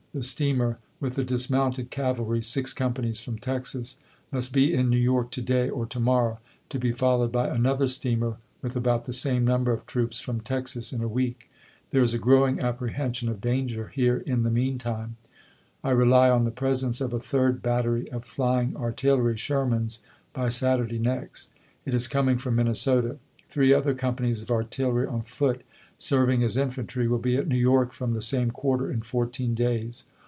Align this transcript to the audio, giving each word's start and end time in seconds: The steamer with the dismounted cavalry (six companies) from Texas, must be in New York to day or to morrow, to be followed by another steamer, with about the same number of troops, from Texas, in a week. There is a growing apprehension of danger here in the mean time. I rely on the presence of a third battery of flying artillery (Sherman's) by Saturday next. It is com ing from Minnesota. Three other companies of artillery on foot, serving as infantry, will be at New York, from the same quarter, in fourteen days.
The 0.13 0.21
steamer 0.21 0.77
with 0.99 1.15
the 1.15 1.23
dismounted 1.23 1.89
cavalry 1.89 2.41
(six 2.43 2.73
companies) 2.73 3.21
from 3.21 3.39
Texas, 3.39 3.95
must 4.29 4.51
be 4.51 4.73
in 4.73 4.89
New 4.89 4.99
York 4.99 5.31
to 5.31 5.41
day 5.41 5.69
or 5.69 5.85
to 5.85 6.01
morrow, 6.01 6.39
to 6.67 6.77
be 6.77 6.91
followed 6.91 7.31
by 7.31 7.47
another 7.47 7.87
steamer, 7.87 8.35
with 8.61 8.75
about 8.75 9.05
the 9.05 9.13
same 9.13 9.45
number 9.45 9.71
of 9.71 9.85
troops, 9.85 10.19
from 10.19 10.41
Texas, 10.41 10.91
in 10.91 11.01
a 11.01 11.07
week. 11.07 11.49
There 11.91 12.03
is 12.03 12.13
a 12.13 12.19
growing 12.19 12.59
apprehension 12.59 13.29
of 13.29 13.39
danger 13.39 13.87
here 13.87 14.17
in 14.27 14.43
the 14.43 14.51
mean 14.51 14.77
time. 14.77 15.15
I 15.81 15.91
rely 15.91 16.29
on 16.29 16.43
the 16.43 16.51
presence 16.51 16.99
of 16.99 17.13
a 17.13 17.19
third 17.21 17.61
battery 17.61 18.11
of 18.11 18.25
flying 18.25 18.75
artillery 18.75 19.37
(Sherman's) 19.37 20.01
by 20.33 20.49
Saturday 20.49 20.99
next. 20.99 21.53
It 21.85 21.93
is 21.95 22.09
com 22.09 22.27
ing 22.27 22.37
from 22.37 22.57
Minnesota. 22.57 23.15
Three 23.47 23.71
other 23.71 23.93
companies 23.93 24.41
of 24.41 24.51
artillery 24.51 25.07
on 25.07 25.21
foot, 25.21 25.61
serving 25.97 26.41
as 26.43 26.57
infantry, 26.57 27.07
will 27.07 27.19
be 27.19 27.35
at 27.35 27.47
New 27.47 27.55
York, 27.57 27.91
from 27.93 28.13
the 28.13 28.21
same 28.23 28.49
quarter, 28.49 28.91
in 28.91 29.03
fourteen 29.03 29.53
days. 29.53 30.05